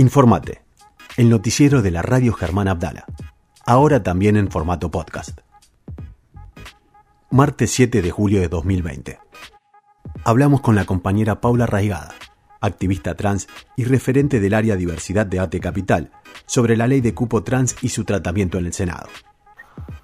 [0.00, 0.62] Informate,
[1.18, 3.04] el noticiero de la radio Germán Abdala,
[3.66, 5.40] ahora también en formato podcast.
[7.30, 9.18] Martes 7 de julio de 2020.
[10.24, 12.14] Hablamos con la compañera Paula Raigada,
[12.62, 16.10] activista trans y referente del área diversidad de ATE Capital,
[16.46, 19.06] sobre la ley de cupo trans y su tratamiento en el Senado.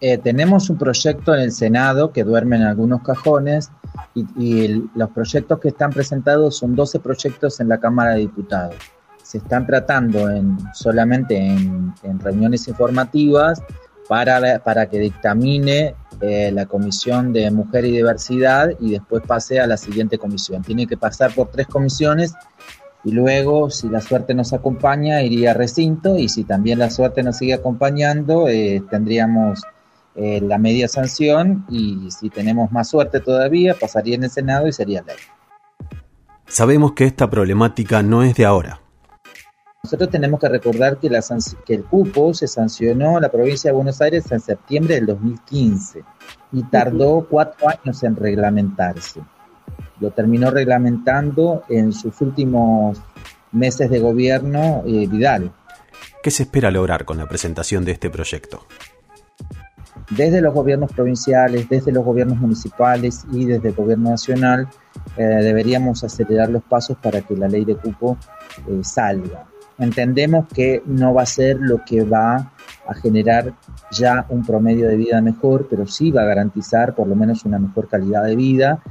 [0.00, 3.70] Eh, tenemos un proyecto en el Senado que duerme en algunos cajones
[4.14, 8.76] y, los proyectos que están presentados son 12 proyectos en la Cámara de Diputados
[9.22, 13.62] se están tratando en, solamente en, reuniones informativas
[14.08, 19.66] para, para que dictamine eh, la Comisión de Mujer y Diversidad y después pase a
[19.66, 20.62] la siguiente comisión.
[20.62, 22.34] Tiene que pasar por tres comisiones
[23.04, 27.22] y luego, si la suerte nos acompaña, iría a recinto y si también la suerte
[27.22, 29.62] nos sigue acompañando, eh, tendríamos
[30.14, 34.72] eh, la media sanción y si tenemos más suerte todavía, pasaría en el Senado y
[34.72, 35.16] sería ley.
[36.46, 38.81] Sabemos que esta problemática no es de ahora.
[39.84, 41.08] Nosotros tenemos que recordar que,
[41.74, 46.04] el cupo se sancionó en la provincia de Buenos Aires en septiembre del 2015
[46.52, 49.20] y tardó cuatro años en reglamentarse.
[49.98, 52.96] Lo terminó reglamentando en sus últimos
[53.50, 55.52] meses de gobierno eh, Vidal.
[56.22, 58.64] ¿Qué se espera lograr con la presentación de este proyecto?
[60.10, 64.68] Desde los gobiernos provinciales, desde los gobiernos municipales y desde el gobierno nacional,
[65.16, 68.16] eh, deberíamos acelerar los pasos para que la ley de cupo
[68.68, 72.52] eh, salga entendemos que no va a ser lo que va
[72.86, 73.54] a generar
[73.90, 77.58] ya un promedio de vida mejor, pero sí va a garantizar por lo menos una
[77.58, 78.82] mejor calidad de vida.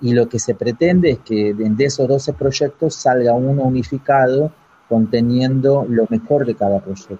[0.00, 4.52] Y lo que se pretende es que de esos 12 proyectos salga uno unificado
[4.88, 7.18] conteniendo lo mejor de cada proyecto.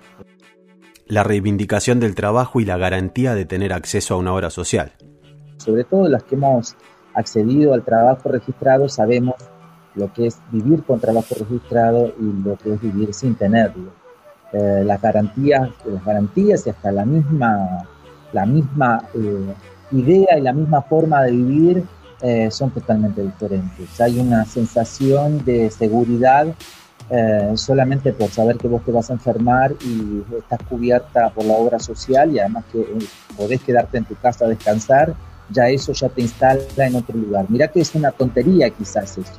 [1.07, 4.93] La reivindicación del trabajo y la garantía de tener acceso a una obra social.
[5.57, 6.77] Sobre todo las que hemos
[7.15, 9.35] accedido al trabajo registrado sabemos
[9.95, 13.91] lo que es vivir con trabajo registrado y lo que es vivir sin tenerlo.
[14.53, 17.87] Eh, las garantías, las garantías y hasta la misma,
[18.33, 19.55] la misma eh,
[19.93, 21.85] idea y la misma forma de vivir
[22.21, 24.01] eh, son totalmente diferentes.
[24.01, 26.49] Hay una sensación de seguridad
[27.57, 31.81] solamente por saber que vos te vas a enfermar y estás cubierta por la obra
[31.81, 32.87] social y además que
[33.37, 35.13] podés quedarte en tu casa a descansar,
[35.51, 37.47] ya eso ya te instala en otro lugar.
[37.49, 39.33] Mira que es una tontería quizás eso,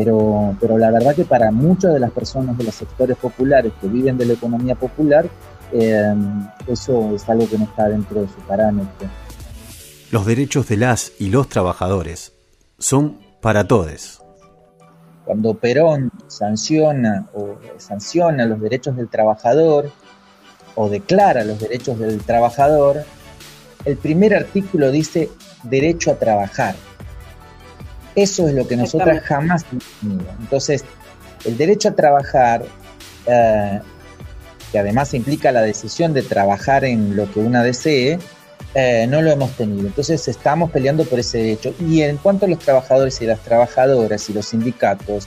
[0.00, 3.86] pero, pero la verdad que para muchas de las personas de los sectores populares que
[3.86, 5.28] viven de la economía popular,
[5.72, 6.14] eh,
[6.66, 9.06] eso es algo que no está dentro de su parámetro.
[10.10, 12.32] Los derechos de las y los trabajadores
[12.78, 14.22] son para todos.
[15.26, 19.92] Cuando Perón sanciona o sanciona los derechos del trabajador
[20.76, 23.04] o declara los derechos del trabajador,
[23.84, 25.28] el primer artículo dice
[25.64, 26.74] derecho a trabajar.
[28.14, 30.32] Eso es lo que nosotras jamás hemos tenido.
[30.40, 30.84] Entonces,
[31.44, 32.64] el derecho a trabajar,
[33.26, 33.80] eh,
[34.72, 38.18] que además implica la decisión de trabajar en lo que una desee,
[38.74, 39.86] eh, no lo hemos tenido.
[39.86, 41.74] Entonces estamos peleando por ese derecho.
[41.80, 45.26] Y en cuanto a los trabajadores y las trabajadoras y los sindicatos,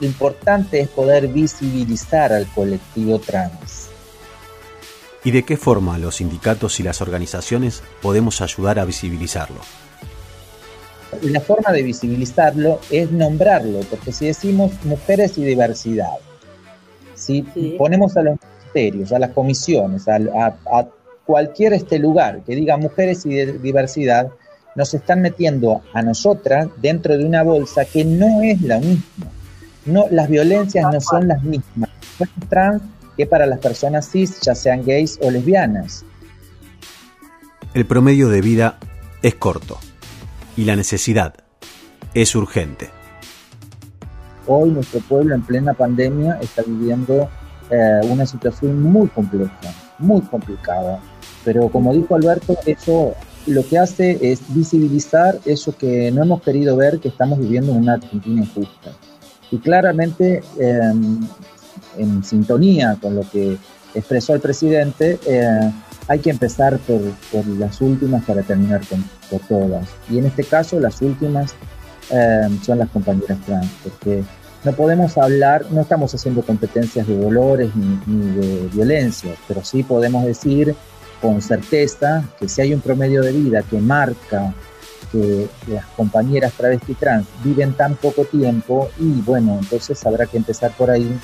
[0.00, 3.88] lo importante es poder visibilizar al colectivo trans.
[5.24, 9.60] ¿Y de qué forma los sindicatos y las organizaciones podemos ayudar a visibilizarlo?
[11.20, 16.18] La forma de visibilizarlo es nombrarlo, porque si decimos mujeres y diversidad,
[17.14, 17.42] si
[17.78, 20.88] ponemos a los ministerios, a las comisiones, a,
[21.24, 24.28] cualquier este lugar que diga mujeres y diversidad,
[24.74, 29.30] nos están metiendo a nosotras dentro de una bolsa que no es la misma.
[29.86, 31.90] No, las violencias no son las mismas
[32.48, 32.82] trans
[33.16, 36.04] que para las personas cis, ya sean gays o lesbianas.
[37.72, 38.78] El promedio de vida
[39.22, 39.78] es corto
[40.56, 41.34] y la necesidad
[42.14, 42.90] es urgente.
[44.46, 47.28] Hoy nuestro pueblo en plena pandemia está viviendo
[47.70, 49.54] eh, una situación muy compleja,
[49.98, 51.00] muy complicada.
[51.44, 53.14] Pero como dijo Alberto, eso
[53.46, 57.78] lo que hace es visibilizar eso que no hemos querido ver, que estamos viviendo en
[57.78, 58.92] una Argentina injusta.
[59.50, 61.20] Y claramente, em,
[61.98, 63.58] en sintonía con lo que
[63.94, 65.72] expresó el presidente, eh,
[66.08, 67.00] hay que empezar por,
[67.58, 69.88] las últimas para terminar con, por todas.
[70.10, 71.54] Y en este caso las últimas
[72.10, 74.22] eh, son las compañeras trans, porque
[74.64, 80.24] no podemos hablar, no estamos haciendo competencias de dolores ni, de violencia, pero sí podemos
[80.24, 80.74] decir
[81.20, 84.52] con certeza que si hay un promedio de vida que marca
[85.10, 90.72] que las compañeras travesti trans viven tan poco tiempo y bueno, entonces habrá que empezar
[90.72, 91.18] por ahí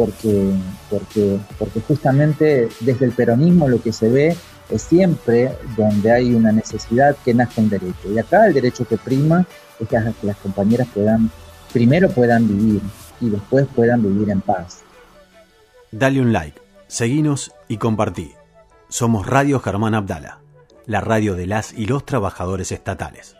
[0.00, 0.50] porque,
[0.88, 4.34] porque, porque justamente desde el peronismo lo que se ve
[4.70, 8.10] es siempre donde hay una necesidad que nace un derecho.
[8.10, 9.44] Y acá el derecho que prima
[9.78, 11.30] es que las compañeras puedan,
[11.70, 12.80] primero puedan vivir
[13.20, 14.80] y después puedan vivir en paz.
[15.92, 18.32] Dale un like, seguinos y compartí.
[18.88, 20.38] Somos Radio Germán Abdala,
[20.86, 23.36] la radio de las y los trabajadores estatales.